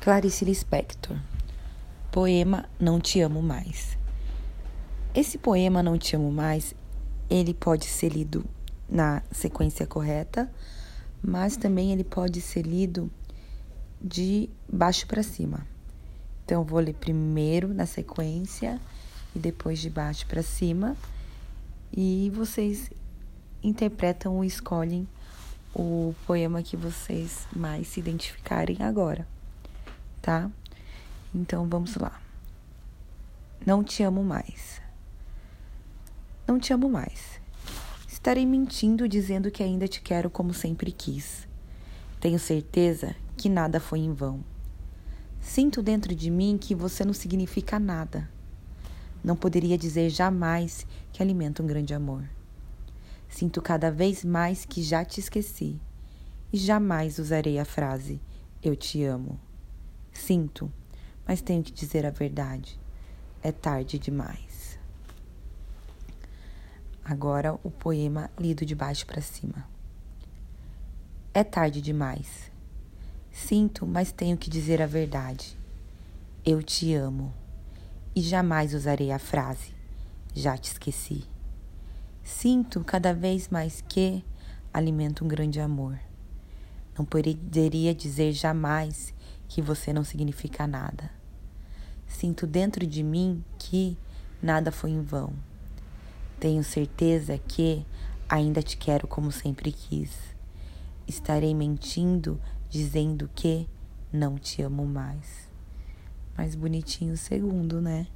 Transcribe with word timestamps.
Clarice 0.00 0.46
Lispector. 0.46 1.14
Poema 2.10 2.66
Não 2.80 2.98
Te 2.98 3.20
Amo 3.20 3.42
Mais. 3.42 3.98
Esse 5.14 5.36
poema 5.36 5.82
Não 5.82 5.98
Te 5.98 6.16
Amo 6.16 6.32
Mais, 6.32 6.74
ele 7.28 7.52
pode 7.52 7.84
ser 7.84 8.08
lido 8.08 8.42
na 8.88 9.22
sequência 9.30 9.86
correta, 9.86 10.50
mas 11.22 11.54
também 11.58 11.92
ele 11.92 12.02
pode 12.02 12.40
ser 12.40 12.62
lido 12.62 13.10
de 14.00 14.48
baixo 14.66 15.06
para 15.06 15.22
cima. 15.22 15.66
Então, 16.46 16.62
eu 16.62 16.64
vou 16.64 16.80
ler 16.80 16.94
primeiro 16.94 17.68
na 17.68 17.84
sequência 17.84 18.80
e 19.36 19.38
depois 19.38 19.78
de 19.80 19.90
baixo 19.90 20.26
para 20.26 20.42
cima, 20.42 20.96
e 21.94 22.32
vocês 22.34 22.90
interpretam 23.62 24.36
ou 24.36 24.44
escolhem 24.46 25.06
o 25.74 26.14
poema 26.26 26.62
que 26.62 26.74
vocês 26.74 27.46
mais 27.54 27.86
se 27.88 28.00
identificarem 28.00 28.78
agora 28.80 29.28
tá? 30.20 30.50
Então 31.34 31.68
vamos 31.68 31.96
lá. 31.96 32.20
Não 33.64 33.84
te 33.84 34.02
amo 34.02 34.24
mais. 34.24 34.80
Não 36.46 36.58
te 36.58 36.72
amo 36.72 36.88
mais. 36.88 37.40
Estarei 38.08 38.44
mentindo 38.44 39.08
dizendo 39.08 39.50
que 39.50 39.62
ainda 39.62 39.86
te 39.86 40.00
quero 40.00 40.28
como 40.28 40.52
sempre 40.52 40.92
quis. 40.92 41.46
Tenho 42.20 42.38
certeza 42.38 43.14
que 43.36 43.48
nada 43.48 43.80
foi 43.80 44.00
em 44.00 44.12
vão. 44.12 44.44
Sinto 45.40 45.82
dentro 45.82 46.14
de 46.14 46.30
mim 46.30 46.58
que 46.60 46.74
você 46.74 47.04
não 47.04 47.14
significa 47.14 47.78
nada. 47.78 48.28
Não 49.22 49.36
poderia 49.36 49.78
dizer 49.78 50.10
jamais 50.10 50.86
que 51.12 51.22
alimenta 51.22 51.62
um 51.62 51.66
grande 51.66 51.94
amor. 51.94 52.24
Sinto 53.28 53.62
cada 53.62 53.90
vez 53.90 54.24
mais 54.24 54.64
que 54.64 54.82
já 54.82 55.04
te 55.04 55.20
esqueci 55.20 55.80
e 56.52 56.58
jamais 56.58 57.18
usarei 57.18 57.58
a 57.58 57.64
frase 57.64 58.20
eu 58.62 58.76
te 58.76 59.02
amo. 59.04 59.40
Sinto, 60.12 60.72
mas 61.26 61.40
tenho 61.40 61.62
que 61.62 61.72
dizer 61.72 62.04
a 62.04 62.10
verdade. 62.10 62.78
É 63.42 63.50
tarde 63.50 63.98
demais. 63.98 64.78
Agora 67.04 67.58
o 67.64 67.70
poema 67.70 68.30
lido 68.38 68.64
de 68.64 68.74
baixo 68.74 69.06
para 69.06 69.20
cima. 69.20 69.66
É 71.32 71.42
tarde 71.42 71.80
demais. 71.80 72.50
Sinto, 73.30 73.86
mas 73.86 74.12
tenho 74.12 74.36
que 74.36 74.50
dizer 74.50 74.82
a 74.82 74.86
verdade. 74.86 75.56
Eu 76.44 76.62
te 76.62 76.94
amo. 76.94 77.32
E 78.14 78.20
jamais 78.20 78.74
usarei 78.74 79.12
a 79.12 79.18
frase 79.18 79.80
já 80.34 80.56
te 80.56 80.70
esqueci. 80.72 81.24
Sinto 82.22 82.84
cada 82.84 83.12
vez 83.12 83.48
mais 83.48 83.80
que 83.80 84.24
alimento 84.72 85.24
um 85.24 85.28
grande 85.28 85.60
amor. 85.60 85.98
Não 87.00 87.06
poderia 87.06 87.94
dizer 87.94 88.30
jamais 88.32 89.14
que 89.48 89.62
você 89.62 89.90
não 89.90 90.04
significa 90.04 90.66
nada. 90.66 91.10
Sinto 92.06 92.46
dentro 92.46 92.86
de 92.86 93.02
mim 93.02 93.42
que 93.58 93.96
nada 94.42 94.70
foi 94.70 94.90
em 94.90 95.00
vão. 95.00 95.32
Tenho 96.38 96.62
certeza 96.62 97.38
que 97.38 97.86
ainda 98.28 98.62
te 98.62 98.76
quero 98.76 99.08
como 99.08 99.32
sempre 99.32 99.72
quis. 99.72 100.10
Estarei 101.08 101.54
mentindo 101.54 102.38
dizendo 102.68 103.30
que 103.34 103.66
não 104.12 104.36
te 104.36 104.60
amo 104.60 104.84
mais. 104.84 105.48
Mais 106.36 106.54
bonitinho 106.54 107.14
o 107.14 107.16
segundo, 107.16 107.80
né? 107.80 108.08